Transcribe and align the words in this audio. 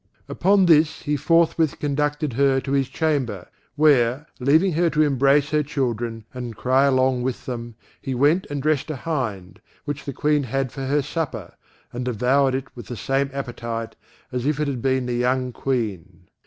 Upon 0.27 0.65
this 0.65 1.03
he 1.03 1.15
forthwith 1.15 1.77
conducted 1.77 2.33
her 2.33 2.59
to 2.61 2.71
his 2.71 2.89
chamber; 2.89 3.47
where 3.75 4.25
leaving 4.39 4.73
her 4.73 4.89
to 4.89 5.03
embrace 5.03 5.51
her 5.51 5.61
children, 5.61 6.25
and 6.33 6.55
cry 6.57 6.85
along 6.85 7.21
with 7.21 7.45
them, 7.45 7.75
he 8.01 8.15
went 8.15 8.47
and 8.49 8.63
dressed 8.63 8.89
a 8.89 8.95
hind, 8.95 9.61
which 9.85 10.05
the 10.05 10.11
Queen 10.13 10.41
had 10.41 10.71
for 10.71 10.87
her 10.87 11.03
supper, 11.03 11.53
and 11.93 12.05
devoured 12.05 12.55
it 12.55 12.75
with 12.75 12.87
the 12.87 12.97
same 12.97 13.29
appetite, 13.31 13.95
as 14.31 14.47
if 14.47 14.59
it 14.59 14.67
had 14.67 14.81
been 14.81 15.05
the 15.05 15.13
young 15.13 15.51
Queen. 15.51 16.25